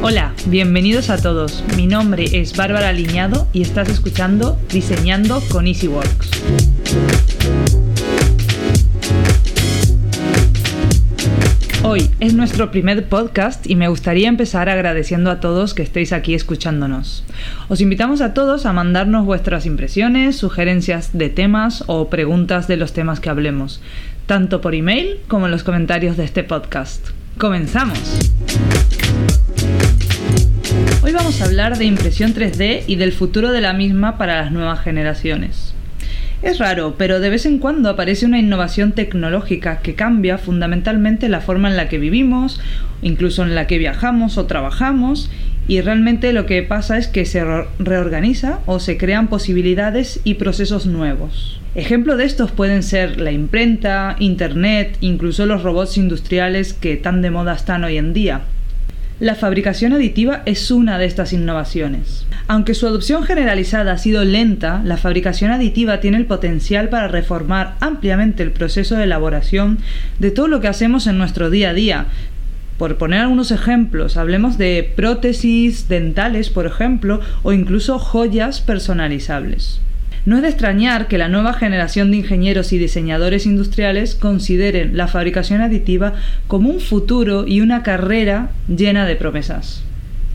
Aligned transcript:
Hola, 0.00 0.32
bienvenidos 0.46 1.10
a 1.10 1.20
todos. 1.20 1.64
Mi 1.76 1.88
nombre 1.88 2.40
es 2.40 2.56
Bárbara 2.56 2.92
Liñado 2.92 3.48
y 3.52 3.62
estás 3.62 3.88
escuchando 3.88 4.56
Diseñando 4.72 5.42
con 5.50 5.66
EasyWorks. 5.66 6.30
Hoy 11.82 12.08
es 12.20 12.34
nuestro 12.34 12.70
primer 12.70 13.08
podcast 13.08 13.68
y 13.68 13.74
me 13.74 13.88
gustaría 13.88 14.28
empezar 14.28 14.68
agradeciendo 14.68 15.32
a 15.32 15.40
todos 15.40 15.74
que 15.74 15.82
estéis 15.82 16.12
aquí 16.12 16.32
escuchándonos. 16.32 17.24
Os 17.68 17.80
invitamos 17.80 18.20
a 18.20 18.34
todos 18.34 18.66
a 18.66 18.72
mandarnos 18.72 19.26
vuestras 19.26 19.66
impresiones, 19.66 20.36
sugerencias 20.36 21.10
de 21.18 21.28
temas 21.28 21.82
o 21.88 22.08
preguntas 22.08 22.68
de 22.68 22.76
los 22.76 22.92
temas 22.92 23.18
que 23.18 23.30
hablemos, 23.30 23.82
tanto 24.26 24.60
por 24.60 24.76
email 24.76 25.18
como 25.26 25.46
en 25.46 25.50
los 25.50 25.64
comentarios 25.64 26.16
de 26.16 26.24
este 26.24 26.44
podcast. 26.44 27.08
¡Comenzamos! 27.36 28.30
Hoy 31.08 31.14
vamos 31.14 31.40
a 31.40 31.46
hablar 31.46 31.78
de 31.78 31.86
impresión 31.86 32.34
3D 32.34 32.82
y 32.86 32.96
del 32.96 33.14
futuro 33.14 33.50
de 33.50 33.62
la 33.62 33.72
misma 33.72 34.18
para 34.18 34.42
las 34.42 34.52
nuevas 34.52 34.80
generaciones. 34.80 35.72
Es 36.42 36.58
raro, 36.58 36.96
pero 36.98 37.18
de 37.18 37.30
vez 37.30 37.46
en 37.46 37.60
cuando 37.60 37.88
aparece 37.88 38.26
una 38.26 38.38
innovación 38.38 38.92
tecnológica 38.92 39.78
que 39.78 39.94
cambia 39.94 40.36
fundamentalmente 40.36 41.30
la 41.30 41.40
forma 41.40 41.70
en 41.70 41.78
la 41.78 41.88
que 41.88 41.96
vivimos, 41.96 42.60
incluso 43.00 43.42
en 43.42 43.54
la 43.54 43.66
que 43.66 43.78
viajamos 43.78 44.36
o 44.36 44.44
trabajamos, 44.44 45.30
y 45.66 45.80
realmente 45.80 46.34
lo 46.34 46.44
que 46.44 46.62
pasa 46.62 46.98
es 46.98 47.08
que 47.08 47.24
se 47.24 47.42
reorganiza 47.78 48.58
o 48.66 48.78
se 48.78 48.98
crean 48.98 49.28
posibilidades 49.28 50.20
y 50.24 50.34
procesos 50.34 50.84
nuevos. 50.84 51.58
Ejemplo 51.74 52.18
de 52.18 52.26
estos 52.26 52.52
pueden 52.52 52.82
ser 52.82 53.18
la 53.18 53.32
imprenta, 53.32 54.14
Internet, 54.18 54.98
incluso 55.00 55.46
los 55.46 55.62
robots 55.62 55.96
industriales 55.96 56.74
que 56.74 56.98
tan 56.98 57.22
de 57.22 57.30
moda 57.30 57.54
están 57.54 57.82
hoy 57.84 57.96
en 57.96 58.12
día. 58.12 58.42
La 59.20 59.34
fabricación 59.34 59.92
aditiva 59.92 60.42
es 60.46 60.70
una 60.70 60.96
de 60.96 61.04
estas 61.04 61.32
innovaciones. 61.32 62.24
Aunque 62.46 62.74
su 62.74 62.86
adopción 62.86 63.24
generalizada 63.24 63.90
ha 63.90 63.98
sido 63.98 64.24
lenta, 64.24 64.80
la 64.84 64.96
fabricación 64.96 65.50
aditiva 65.50 65.98
tiene 65.98 66.18
el 66.18 66.26
potencial 66.26 66.88
para 66.88 67.08
reformar 67.08 67.74
ampliamente 67.80 68.44
el 68.44 68.52
proceso 68.52 68.94
de 68.94 69.04
elaboración 69.04 69.78
de 70.20 70.30
todo 70.30 70.46
lo 70.46 70.60
que 70.60 70.68
hacemos 70.68 71.08
en 71.08 71.18
nuestro 71.18 71.50
día 71.50 71.70
a 71.70 71.74
día. 71.74 72.06
Por 72.78 72.96
poner 72.96 73.22
algunos 73.22 73.50
ejemplos, 73.50 74.16
hablemos 74.16 74.56
de 74.56 74.88
prótesis 74.94 75.88
dentales, 75.88 76.48
por 76.48 76.66
ejemplo, 76.66 77.20
o 77.42 77.52
incluso 77.52 77.98
joyas 77.98 78.60
personalizables. 78.60 79.80
No 80.28 80.36
es 80.36 80.42
de 80.42 80.48
extrañar 80.50 81.08
que 81.08 81.16
la 81.16 81.30
nueva 81.30 81.54
generación 81.54 82.10
de 82.10 82.18
ingenieros 82.18 82.74
y 82.74 82.78
diseñadores 82.78 83.46
industriales 83.46 84.14
consideren 84.14 84.94
la 84.94 85.08
fabricación 85.08 85.62
aditiva 85.62 86.12
como 86.48 86.68
un 86.68 86.80
futuro 86.80 87.46
y 87.46 87.62
una 87.62 87.82
carrera 87.82 88.50
llena 88.68 89.06
de 89.06 89.16
promesas. 89.16 89.82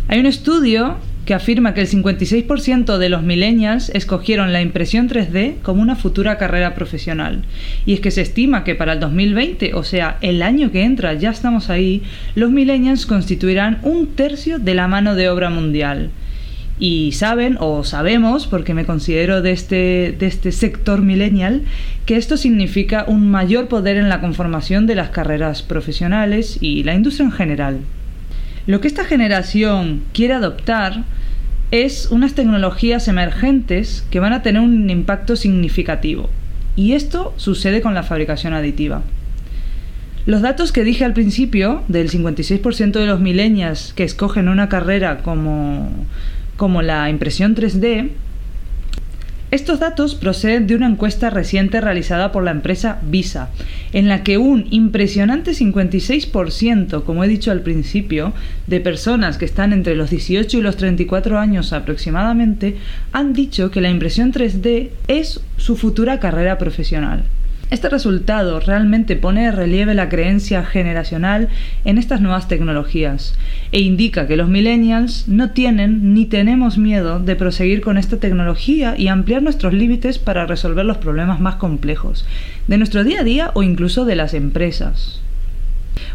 Hay 0.08 0.20
un 0.20 0.26
estudio 0.26 0.98
que 1.28 1.36
afirma 1.36 1.76
que 1.76 1.82
el 1.82 1.88
56% 1.88 2.98
de 2.98 3.10
los 3.10 3.22
millennials 3.22 3.90
escogieron 3.90 4.52
la 4.52 4.64
impresión 4.64 5.08
3D 5.08 5.62
como 5.62 5.84
una 5.84 5.96
futura 5.96 6.40
carrera 6.40 6.74
profesional. 6.74 7.44
Y 7.86 7.94
es 7.94 8.00
que 8.00 8.10
se 8.10 8.22
estima 8.22 8.64
que 8.64 8.74
para 8.74 8.94
el 8.94 9.00
2020, 9.00 9.76
o 9.76 9.84
sea, 9.84 10.18
el 10.22 10.42
año 10.42 10.72
que 10.72 10.86
entra, 10.86 11.14
ya 11.14 11.30
estamos 11.30 11.70
ahí, 11.70 12.02
los 12.34 12.50
millennials 12.50 13.06
constituirán 13.06 13.78
un 13.84 14.08
tercio 14.16 14.58
de 14.58 14.74
la 14.74 14.88
mano 14.88 15.14
de 15.14 15.30
obra 15.30 15.52
mundial. 15.52 16.10
Y 16.80 17.12
saben, 17.12 17.58
o 17.60 17.84
sabemos, 17.84 18.48
porque 18.48 18.74
me 18.74 18.86
considero 18.86 19.42
de 19.42 19.52
este, 19.52 20.16
de 20.18 20.26
este 20.26 20.52
sector 20.52 21.02
millennial, 21.02 21.62
que 22.06 22.18
esto 22.18 22.36
significa 22.36 23.06
un 23.08 23.30
mayor 23.30 23.68
poder 23.68 23.98
en 23.98 24.10
la 24.10 24.22
conformación 24.22 24.88
de 24.88 24.96
las 24.96 25.10
carreras 25.10 25.62
profesionales 25.62 26.58
y 26.62 26.84
la 26.84 26.96
industria 26.96 27.26
en 27.26 27.32
general. 27.32 27.80
Lo 28.66 28.82
que 28.82 28.88
esta 28.88 29.06
generación 29.06 30.04
quiere 30.14 30.34
adoptar 30.34 31.04
es 31.72 32.08
unas 32.12 32.34
tecnologías 32.34 33.08
emergentes 33.08 34.06
que 34.10 34.20
van 34.20 34.34
a 34.34 34.42
tener 34.42 34.62
un 34.62 34.90
impacto 34.90 35.36
significativo. 35.36 36.30
Y 36.76 36.94
esto 36.94 37.34
sucede 37.38 37.82
con 37.82 37.94
la 37.94 38.04
fabricación 38.04 38.54
aditiva. 38.54 39.02
Los 40.26 40.42
datos 40.42 40.72
que 40.72 40.84
dije 40.84 41.04
al 41.04 41.14
principio, 41.14 41.84
del 41.88 42.10
56% 42.10 42.92
de 42.94 43.06
los 43.06 43.20
millennials 43.20 43.92
que 43.94 44.06
escogen 44.06 44.48
una 44.48 44.70
carrera 44.70 45.18
como 45.18 45.92
como 46.58 46.82
la 46.82 47.10
impresión 47.10 47.56
3D, 47.56 48.10
estos 49.54 49.80
datos 49.80 50.16
proceden 50.16 50.66
de 50.66 50.76
una 50.76 50.88
encuesta 50.88 51.30
reciente 51.30 51.80
realizada 51.80 52.32
por 52.32 52.44
la 52.44 52.50
empresa 52.50 53.00
Visa, 53.04 53.50
en 53.92 54.08
la 54.08 54.24
que 54.24 54.40
un 54.40 54.66
impresionante 54.72 55.52
56%, 55.52 57.04
como 57.04 57.24
he 57.24 57.28
dicho 57.28 57.52
al 57.52 57.62
principio, 57.62 58.34
de 58.66 58.80
personas 58.80 59.38
que 59.38 59.46
están 59.46 59.72
entre 59.72 59.94
los 59.94 60.10
18 60.10 60.58
y 60.58 60.62
los 60.62 60.78
34 60.78 61.38
años 61.38 61.72
aproximadamente, 61.72 62.78
han 63.12 63.34
dicho 63.34 63.70
que 63.70 63.82
la 63.82 63.92
impresión 63.92 64.34
3D 64.34 64.90
es 65.08 65.40
su 65.58 65.78
futura 65.78 66.20
carrera 66.20 66.58
profesional. 66.58 67.24
Este 67.74 67.90
resultado 67.90 68.60
realmente 68.60 69.16
pone 69.16 69.46
de 69.46 69.52
relieve 69.52 69.96
la 69.96 70.08
creencia 70.08 70.64
generacional 70.64 71.50
en 71.86 71.98
estas 71.98 72.22
nuevas 72.22 72.48
tecnologías 72.48 73.34
e 73.72 73.80
indica 73.80 74.28
que 74.28 74.38
los 74.38 74.48
millennials 74.48 75.28
no 75.28 75.50
tienen 75.54 76.14
ni 76.14 76.28
tenemos 76.28 76.78
miedo 76.78 77.18
de 77.18 77.36
proseguir 77.36 77.82
con 77.82 77.98
esta 77.98 78.18
tecnología 78.18 78.94
y 78.96 79.08
ampliar 79.08 79.42
nuestros 79.42 79.74
límites 79.74 80.20
para 80.20 80.46
resolver 80.46 80.86
los 80.86 80.98
problemas 80.98 81.40
más 81.40 81.56
complejos 81.56 82.28
de 82.68 82.78
nuestro 82.78 83.04
día 83.04 83.22
a 83.22 83.24
día 83.24 83.50
o 83.56 83.64
incluso 83.64 84.06
de 84.06 84.18
las 84.18 84.36
empresas. 84.36 85.20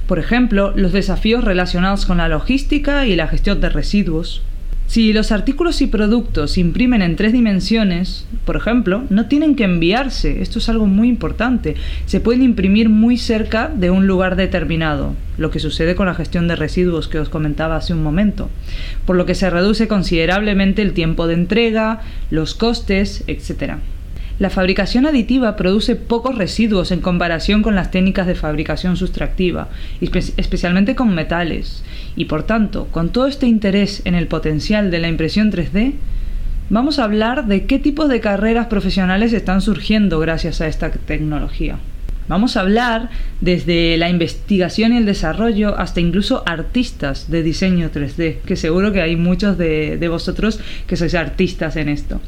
Por 0.07 0.21
ejemplo, 0.21 0.73
los 0.77 0.93
desafíos 0.93 1.43
relacionados 1.43 2.07
con 2.07 2.19
la 2.19 2.29
logística 2.29 3.05
y 3.05 3.17
la 3.17 3.27
gestión 3.27 3.61
de 3.61 3.71
residuos, 3.71 4.43
si 4.89 5.13
los 5.13 5.33
artículos 5.33 5.83
y 5.83 5.87
productos 5.87 6.53
se 6.53 6.61
imprimen 6.61 7.03
en 7.03 7.15
tres 7.15 7.35
dimensiones, 7.35 8.27
por 8.47 8.57
ejemplo, 8.57 9.05
no 9.11 9.27
tienen 9.27 9.55
que 9.55 9.65
enviarse. 9.65 10.41
Esto 10.41 10.61
es 10.61 10.71
algo 10.71 10.87
muy 10.87 11.09
importante. 11.09 11.77
Se 12.07 12.21
pueden 12.21 12.43
imprimir 12.43 12.89
muy 12.89 13.19
cerca 13.19 13.69
de 13.69 13.91
un 13.91 14.07
lugar 14.07 14.35
determinado, 14.35 15.15
lo 15.37 15.51
que 15.51 15.59
sucede 15.59 15.95
con 15.95 16.07
la 16.07 16.15
gestión 16.15 16.49
de 16.49 16.57
residuos 16.57 17.07
que 17.07 17.19
os 17.19 17.29
comentaba 17.29 17.77
hace 17.77 17.93
un 17.93 18.03
momento, 18.03 18.49
por 19.05 19.17
lo 19.17 19.27
que 19.27 19.35
se 19.35 19.51
reduce 19.51 19.89
considerablemente 19.89 20.81
el 20.81 20.95
tiempo 20.95 21.27
de 21.27 21.35
entrega, 21.35 22.01
los 22.31 22.55
costes, 22.55 23.25
etc. 23.27 23.75
La 24.39 24.51
fabricación 24.51 25.05
aditiva 25.05 25.57
produce 25.57 25.97
pocos 25.97 26.39
residuos 26.39 26.93
en 26.93 27.01
comparación 27.01 27.61
con 27.61 27.75
las 27.75 27.91
técnicas 27.91 28.27
de 28.29 28.37
fabricación 28.37 28.97
sustractiva, 28.97 29.69
especialmente 30.01 30.95
con 30.95 31.13
metales, 31.13 31.83
y 32.15 32.27
por 32.27 32.45
tanto, 32.45 32.87
con 32.93 33.11
todo 33.11 33.27
este 33.27 33.47
interés 33.47 34.01
en 34.05 34.15
el 34.15 34.29
potencial 34.29 34.93
de 34.93 35.01
la 35.01 35.09
impresión 35.09 35.51
3D, 35.51 35.95
vamos 36.71 37.01
a 37.01 37.05
hablar 37.05 37.47
de 37.47 37.67
qué 37.67 37.81
tipos 37.81 38.09
de 38.09 38.21
carreras 38.21 38.69
profesionales 38.69 39.33
están 39.33 39.61
surgiendo 39.61 40.21
gracias 40.21 40.61
a 40.61 40.69
esta 40.69 40.91
tecnología. 40.91 41.79
Vamos 42.29 42.57
a 42.57 42.61
hablar 42.61 43.09
desde 43.41 43.97
la 43.97 44.11
investigación 44.11 44.93
y 44.93 44.99
el 44.99 45.07
desarrollo 45.07 45.79
hasta 45.79 46.01
incluso 46.01 46.43
artistas 46.47 47.31
de 47.31 47.43
diseño 47.43 47.91
3D, 47.91 48.41
que 48.41 48.57
seguro 48.57 48.93
que 48.93 49.01
hay 49.01 49.17
muchos 49.17 49.57
de, 49.57 50.07
vosotros 50.09 50.61
que 50.87 50.97
sois 50.97 51.15
artistas 51.15 51.77
en 51.77 51.89
esto. 51.89 52.21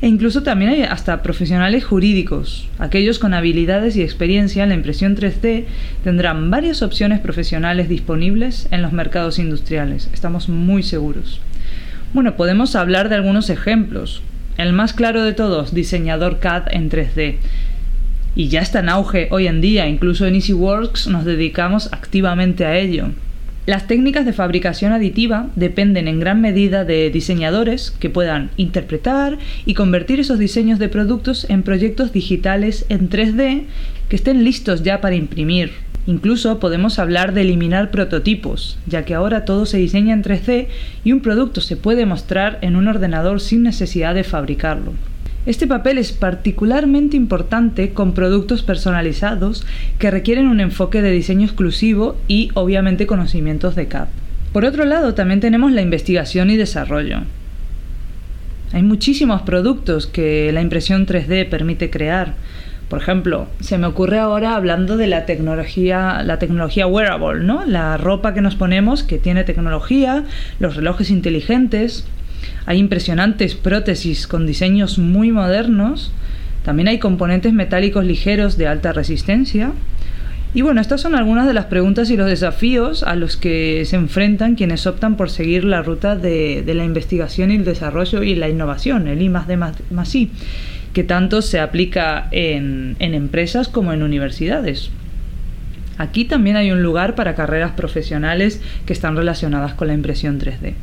E 0.00 0.06
incluso 0.06 0.42
también 0.42 0.70
hay 0.70 0.82
hasta 0.82 1.22
profesionales 1.22 1.84
jurídicos. 1.84 2.68
Aquellos 2.78 3.18
con 3.18 3.32
habilidades 3.32 3.96
y 3.96 4.02
experiencia 4.02 4.62
en 4.62 4.68
la 4.68 4.74
impresión 4.74 5.16
3D 5.16 5.64
tendrán 6.04 6.50
varias 6.50 6.82
opciones 6.82 7.18
profesionales 7.20 7.88
disponibles 7.88 8.68
en 8.70 8.82
los 8.82 8.92
mercados 8.92 9.38
industriales. 9.38 10.10
Estamos 10.12 10.48
muy 10.48 10.82
seguros. 10.82 11.40
Bueno, 12.12 12.36
podemos 12.36 12.76
hablar 12.76 13.08
de 13.08 13.16
algunos 13.16 13.50
ejemplos. 13.50 14.22
El 14.56 14.72
más 14.72 14.92
claro 14.92 15.22
de 15.22 15.32
todos, 15.32 15.72
diseñador 15.72 16.38
CAD 16.38 16.64
en 16.72 16.90
3D. 16.90 17.36
Y 18.38 18.46
ya 18.46 18.60
está 18.60 18.78
en 18.78 18.88
auge 18.88 19.26
hoy 19.32 19.48
en 19.48 19.60
día, 19.60 19.88
incluso 19.88 20.24
en 20.24 20.36
EasyWorks 20.36 21.08
nos 21.08 21.24
dedicamos 21.24 21.92
activamente 21.92 22.64
a 22.64 22.78
ello. 22.78 23.06
Las 23.66 23.88
técnicas 23.88 24.24
de 24.26 24.32
fabricación 24.32 24.92
aditiva 24.92 25.48
dependen 25.56 26.06
en 26.06 26.20
gran 26.20 26.40
medida 26.40 26.84
de 26.84 27.10
diseñadores 27.10 27.90
que 27.90 28.10
puedan 28.10 28.50
interpretar 28.56 29.38
y 29.66 29.74
convertir 29.74 30.20
esos 30.20 30.38
diseños 30.38 30.78
de 30.78 30.88
productos 30.88 31.50
en 31.50 31.64
proyectos 31.64 32.12
digitales 32.12 32.86
en 32.88 33.10
3D 33.10 33.64
que 34.08 34.14
estén 34.14 34.44
listos 34.44 34.84
ya 34.84 35.00
para 35.00 35.16
imprimir. 35.16 35.72
Incluso 36.06 36.60
podemos 36.60 37.00
hablar 37.00 37.34
de 37.34 37.40
eliminar 37.40 37.90
prototipos, 37.90 38.78
ya 38.86 39.04
que 39.04 39.14
ahora 39.14 39.44
todo 39.46 39.66
se 39.66 39.78
diseña 39.78 40.14
en 40.14 40.22
3D 40.22 40.68
y 41.02 41.10
un 41.10 41.22
producto 41.22 41.60
se 41.60 41.76
puede 41.76 42.06
mostrar 42.06 42.60
en 42.62 42.76
un 42.76 42.86
ordenador 42.86 43.40
sin 43.40 43.64
necesidad 43.64 44.14
de 44.14 44.22
fabricarlo. 44.22 44.92
Este 45.48 45.66
papel 45.66 45.96
es 45.96 46.12
particularmente 46.12 47.16
importante 47.16 47.94
con 47.94 48.12
productos 48.12 48.62
personalizados 48.62 49.64
que 49.98 50.10
requieren 50.10 50.46
un 50.46 50.60
enfoque 50.60 51.00
de 51.00 51.10
diseño 51.10 51.46
exclusivo 51.46 52.18
y 52.28 52.50
obviamente 52.52 53.06
conocimientos 53.06 53.74
de 53.74 53.88
CAD. 53.88 54.08
Por 54.52 54.66
otro 54.66 54.84
lado, 54.84 55.14
también 55.14 55.40
tenemos 55.40 55.72
la 55.72 55.80
investigación 55.80 56.50
y 56.50 56.58
desarrollo. 56.58 57.20
Hay 58.74 58.82
muchísimos 58.82 59.40
productos 59.40 60.06
que 60.06 60.52
la 60.52 60.60
impresión 60.60 61.06
3D 61.06 61.48
permite 61.48 61.88
crear. 61.88 62.34
Por 62.90 63.00
ejemplo, 63.00 63.46
se 63.60 63.78
me 63.78 63.86
ocurre 63.86 64.18
ahora 64.18 64.54
hablando 64.54 64.98
de 64.98 65.06
la 65.06 65.24
tecnología, 65.24 66.22
la 66.24 66.38
tecnología 66.38 66.86
wearable, 66.86 67.42
¿no? 67.42 67.64
La 67.64 67.96
ropa 67.96 68.34
que 68.34 68.42
nos 68.42 68.54
ponemos 68.54 69.02
que 69.02 69.16
tiene 69.16 69.44
tecnología, 69.44 70.24
los 70.60 70.76
relojes 70.76 71.08
inteligentes. 71.08 72.06
Hay 72.66 72.78
impresionantes 72.78 73.54
prótesis 73.54 74.26
con 74.26 74.46
diseños 74.46 74.98
muy 74.98 75.32
modernos. 75.32 76.12
También 76.64 76.88
hay 76.88 76.98
componentes 76.98 77.52
metálicos 77.52 78.04
ligeros 78.04 78.56
de 78.56 78.66
alta 78.66 78.92
resistencia. 78.92 79.72
Y 80.54 80.62
bueno, 80.62 80.80
estas 80.80 81.00
son 81.00 81.14
algunas 81.14 81.46
de 81.46 81.52
las 81.52 81.66
preguntas 81.66 82.10
y 82.10 82.16
los 82.16 82.26
desafíos 82.26 83.02
a 83.02 83.16
los 83.16 83.36
que 83.36 83.84
se 83.84 83.96
enfrentan 83.96 84.54
quienes 84.54 84.86
optan 84.86 85.16
por 85.16 85.30
seguir 85.30 85.64
la 85.64 85.82
ruta 85.82 86.16
de, 86.16 86.64
la 86.66 86.84
investigación 86.84 87.50
y 87.50 87.56
el 87.56 87.64
desarrollo 87.64 88.22
y 88.22 88.34
la 88.34 88.48
innovación, 88.48 89.08
el 89.08 89.20
I 89.20 89.28
más 89.28 89.46
D 89.46 89.58
I 90.14 90.30
que 90.94 91.04
tanto 91.04 91.42
se 91.42 91.60
aplica 91.60 92.28
en 92.32 92.96
empresas 92.98 93.68
como 93.68 93.92
en 93.92 94.02
universidades. 94.02 94.90
Aquí 95.98 96.24
también 96.24 96.56
hay 96.56 96.70
un 96.70 96.82
lugar 96.82 97.16
para 97.16 97.34
carreras 97.34 97.72
profesionales 97.72 98.62
que 98.86 98.92
están 98.92 99.16
relacionadas 99.16 99.74
con 99.74 99.88
la 99.88 99.94
impresión 99.94 100.40
3D. 100.40 100.74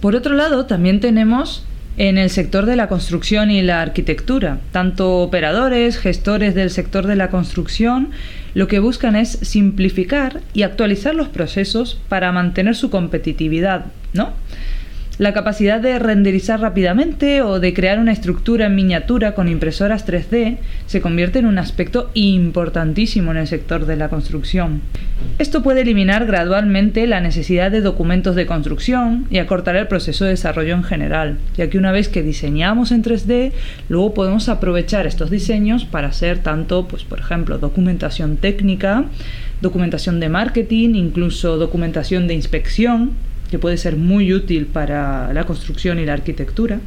Por 0.00 0.16
otro 0.16 0.34
lado, 0.34 0.66
también 0.66 1.00
tenemos 1.00 1.64
en 1.96 2.16
el 2.16 2.30
sector 2.30 2.64
de 2.64 2.76
la 2.76 2.88
construcción 2.88 3.50
y 3.50 3.60
la 3.60 3.82
arquitectura. 3.82 4.60
Tanto 4.72 5.18
operadores, 5.18 5.98
gestores 5.98 6.54
del 6.54 6.70
sector 6.70 7.06
de 7.06 7.16
la 7.16 7.28
construcción, 7.28 8.10
lo 8.54 8.68
que 8.68 8.78
buscan 8.78 9.16
es 9.16 9.30
simplificar 9.42 10.40
y 10.54 10.62
actualizar 10.62 11.14
los 11.14 11.28
procesos 11.28 12.00
para 12.08 12.32
mantener 12.32 12.74
su 12.74 12.88
competitividad, 12.88 13.86
¿no? 14.14 14.32
La 15.20 15.34
capacidad 15.34 15.82
de 15.82 15.98
renderizar 15.98 16.60
rápidamente 16.60 17.42
o 17.42 17.60
de 17.60 17.74
crear 17.74 17.98
una 17.98 18.10
estructura 18.10 18.68
en 18.68 18.74
miniatura 18.74 19.34
con 19.34 19.48
impresoras 19.48 20.08
3D 20.08 20.56
se 20.86 21.02
convierte 21.02 21.40
en 21.40 21.44
un 21.44 21.58
aspecto 21.58 22.10
importantísimo 22.14 23.30
en 23.30 23.36
el 23.36 23.46
sector 23.46 23.84
de 23.84 23.96
la 23.96 24.08
construcción. 24.08 24.80
Esto 25.38 25.62
puede 25.62 25.82
eliminar 25.82 26.24
gradualmente 26.24 27.06
la 27.06 27.20
necesidad 27.20 27.70
de 27.70 27.82
documentos 27.82 28.34
de 28.34 28.46
construcción 28.46 29.26
y 29.28 29.36
acortar 29.36 29.76
el 29.76 29.88
proceso 29.88 30.24
de 30.24 30.30
desarrollo 30.30 30.74
en 30.74 30.84
general, 30.84 31.36
ya 31.54 31.68
que 31.68 31.76
una 31.76 31.92
vez 31.92 32.08
que 32.08 32.22
diseñamos 32.22 32.90
en 32.90 33.02
3D, 33.04 33.52
luego 33.90 34.14
podemos 34.14 34.48
aprovechar 34.48 35.06
estos 35.06 35.30
diseños 35.30 35.84
para 35.84 36.08
hacer 36.08 36.38
tanto, 36.38 36.88
pues 36.88 37.04
por 37.04 37.18
ejemplo, 37.18 37.58
documentación 37.58 38.38
técnica, 38.38 39.04
documentación 39.60 40.18
de 40.18 40.30
marketing, 40.30 40.94
incluso 40.94 41.58
documentación 41.58 42.26
de 42.26 42.32
inspección, 42.32 43.10
que 43.50 43.58
puede 43.58 43.76
ser 43.76 43.96
muy 43.96 44.32
útil 44.32 44.66
para 44.66 45.32
la 45.32 45.44
construcción 45.44 45.98
y 45.98 46.06
la 46.06 46.14
arquitectura. 46.14 46.80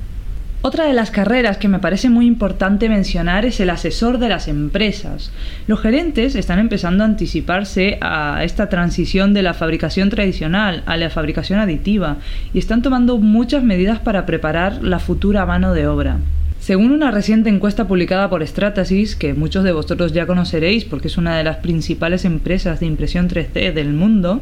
Otra 0.66 0.86
de 0.86 0.94
las 0.94 1.12
carreras 1.12 1.58
que 1.58 1.68
me 1.68 1.80
parece 1.80 2.10
muy 2.10 2.26
importante 2.26 2.88
mencionar 2.88 3.44
es 3.44 3.60
el 3.60 3.70
asesor 3.70 4.18
de 4.18 4.30
las 4.30 4.48
empresas. 4.48 5.30
Los 5.68 5.82
gerentes 5.82 6.36
están 6.36 6.58
empezando 6.58 7.04
a 7.04 7.08
anticiparse 7.08 7.98
a 8.00 8.46
esta 8.46 8.70
transición 8.70 9.34
de 9.34 9.42
la 9.42 9.54
fabricación 9.54 10.10
tradicional 10.10 10.82
a 10.86 10.96
la 10.96 11.10
fabricación 11.10 11.60
aditiva 11.60 12.16
y 12.54 12.60
están 12.60 12.82
tomando 12.82 13.18
muchas 13.18 13.62
medidas 13.62 14.00
para 14.00 14.26
preparar 14.26 14.82
la 14.82 15.00
futura 15.00 15.46
mano 15.46 15.74
de 15.74 15.86
obra. 15.86 16.20
Según 16.62 16.94
una 16.94 17.12
reciente 17.12 17.50
encuesta 17.50 17.86
publicada 17.86 18.30
por 18.30 18.48
Stratasys, 18.48 19.18
que 19.18 19.34
muchos 19.34 19.66
de 19.66 19.74
vosotros 19.74 20.14
ya 20.14 20.26
conoceréis 20.26 20.86
porque 20.86 21.10
es 21.10 21.18
una 21.18 21.38
de 21.38 21.44
las 21.44 21.58
principales 21.58 22.24
empresas 22.24 22.80
de 22.80 22.86
impresión 22.86 23.28
3D 23.28 23.74
del 23.74 23.92
mundo, 23.92 24.42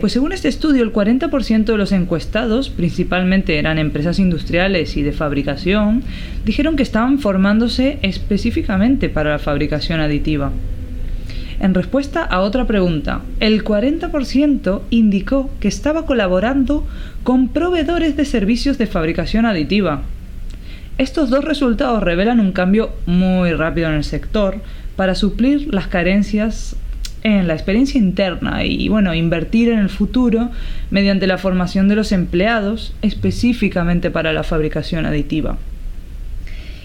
pues 0.00 0.12
según 0.12 0.32
este 0.32 0.48
estudio, 0.48 0.84
el 0.84 0.92
40% 0.92 1.64
de 1.64 1.76
los 1.76 1.92
encuestados, 1.92 2.70
principalmente 2.70 3.58
eran 3.58 3.78
empresas 3.78 4.18
industriales 4.18 4.96
y 4.96 5.02
de 5.02 5.12
fabricación, 5.12 6.02
dijeron 6.44 6.76
que 6.76 6.84
estaban 6.84 7.18
formándose 7.18 7.98
específicamente 8.02 9.08
para 9.08 9.30
la 9.30 9.38
fabricación 9.38 10.00
aditiva. 10.00 10.52
En 11.60 11.74
respuesta 11.74 12.22
a 12.22 12.40
otra 12.40 12.68
pregunta, 12.68 13.22
el 13.40 13.64
40% 13.64 14.82
indicó 14.90 15.50
que 15.58 15.66
estaba 15.66 16.06
colaborando 16.06 16.86
con 17.24 17.48
proveedores 17.48 18.16
de 18.16 18.24
servicios 18.24 18.78
de 18.78 18.86
fabricación 18.86 19.44
aditiva. 19.44 20.02
Estos 20.98 21.30
dos 21.30 21.44
resultados 21.44 22.02
revelan 22.02 22.38
un 22.38 22.52
cambio 22.52 22.90
muy 23.06 23.52
rápido 23.52 23.88
en 23.88 23.94
el 23.94 24.04
sector 24.04 24.60
para 24.94 25.16
suplir 25.16 25.72
las 25.74 25.88
carencias 25.88 26.76
en 27.22 27.48
la 27.48 27.54
experiencia 27.54 27.98
interna 27.98 28.64
y 28.64 28.88
bueno, 28.88 29.14
invertir 29.14 29.68
en 29.68 29.78
el 29.78 29.88
futuro 29.88 30.50
mediante 30.90 31.26
la 31.26 31.38
formación 31.38 31.88
de 31.88 31.96
los 31.96 32.12
empleados 32.12 32.94
específicamente 33.02 34.10
para 34.10 34.32
la 34.32 34.44
fabricación 34.44 35.06
aditiva. 35.06 35.58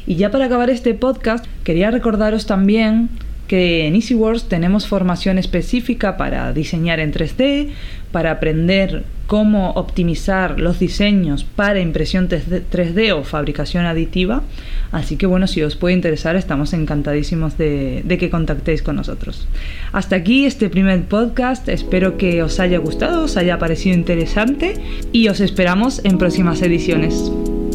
Y 0.06 0.16
ya 0.16 0.32
para 0.32 0.46
acabar 0.46 0.70
este 0.70 0.94
podcast, 0.94 1.46
quería 1.64 1.92
recordaros 1.92 2.46
también 2.46 3.10
que 3.48 3.88
en 3.88 3.96
EasyWorks 3.96 4.50
tenemos 4.50 4.88
formación 4.88 5.38
específica 5.38 6.18
para 6.18 6.52
diseñar 6.54 7.00
en 7.00 7.14
3D, 7.14 7.70
para 8.12 8.32
aprender 8.32 9.04
cómo 9.34 9.72
optimizar 9.72 10.60
los 10.60 10.78
diseños 10.78 11.44
para 11.44 11.80
impresión 11.80 12.30
3D 12.30 13.14
o 13.14 13.24
fabricación 13.24 13.88
aditiva. 13.88 14.44
Así 14.92 15.18
que 15.18 15.26
bueno, 15.26 15.48
si 15.48 15.64
os 15.64 15.76
puede 15.76 15.96
interesar, 15.96 16.36
estamos 16.36 16.72
encantadísimos 16.72 17.58
de, 17.58 18.06
que 18.20 18.30
contactéis 18.30 18.84
con 18.84 18.96
nosotros. 18.96 19.48
Hasta 19.92 20.18
aquí 20.18 20.46
este 20.46 20.70
primer 20.70 21.06
podcast, 21.06 21.68
espero 21.68 22.16
que 22.16 22.44
os 22.44 22.60
haya 22.60 22.78
gustado, 22.78 23.24
os 23.24 23.36
haya 23.36 23.58
parecido 23.58 23.96
interesante 23.96 24.76
y 25.12 25.28
os 25.30 25.40
esperamos 25.40 26.06
en 26.06 26.20
próximas 26.20 26.62
ediciones. 26.62 27.16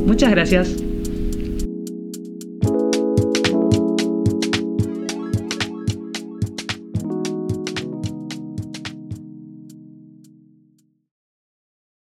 Muchas 0.07 0.31
gracias. 0.31 0.88